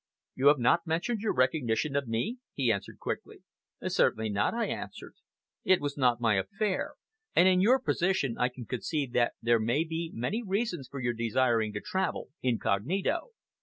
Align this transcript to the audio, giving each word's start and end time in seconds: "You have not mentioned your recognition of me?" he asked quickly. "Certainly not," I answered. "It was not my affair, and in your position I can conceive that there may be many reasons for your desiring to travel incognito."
"You 0.33 0.47
have 0.47 0.57
not 0.57 0.87
mentioned 0.87 1.19
your 1.21 1.35
recognition 1.35 1.95
of 1.95 2.07
me?" 2.07 2.39
he 2.55 2.71
asked 2.71 2.89
quickly. 2.99 3.43
"Certainly 3.85 4.29
not," 4.31 4.51
I 4.55 4.65
answered. 4.65 5.13
"It 5.63 5.79
was 5.79 5.95
not 5.95 6.19
my 6.19 6.37
affair, 6.39 6.95
and 7.35 7.47
in 7.47 7.61
your 7.61 7.77
position 7.77 8.35
I 8.35 8.49
can 8.49 8.65
conceive 8.65 9.13
that 9.13 9.33
there 9.43 9.59
may 9.59 9.83
be 9.83 10.09
many 10.11 10.41
reasons 10.41 10.87
for 10.89 10.99
your 10.99 11.13
desiring 11.13 11.71
to 11.73 11.81
travel 11.81 12.29
incognito." 12.41 13.29